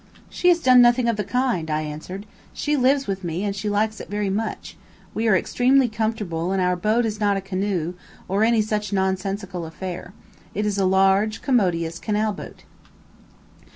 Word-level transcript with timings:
"She 0.31 0.47
has 0.49 0.57
done 0.59 0.81
nothing 0.81 1.07
of 1.07 1.15
the 1.15 1.23
kind," 1.23 1.69
I 1.69 1.83
answered. 1.83 2.25
"She 2.55 2.75
lives 2.75 3.05
with 3.05 3.23
me, 3.23 3.43
and 3.43 3.55
she 3.55 3.69
likes 3.69 3.99
it 3.99 4.09
very 4.09 4.31
much. 4.31 4.75
We 5.13 5.27
are 5.27 5.37
extremely 5.37 5.87
comfortable, 5.87 6.51
and 6.51 6.59
our 6.59 6.75
boat 6.75 7.05
is 7.05 7.19
not 7.19 7.37
a 7.37 7.39
canoe, 7.39 7.93
or 8.27 8.43
any 8.43 8.63
such 8.63 8.91
nonsensical 8.91 9.63
affair. 9.63 10.11
It 10.55 10.65
is 10.65 10.79
a 10.79 10.85
large, 10.87 11.43
commodious 11.43 11.99
canal 11.99 12.33
boat." 12.33 12.63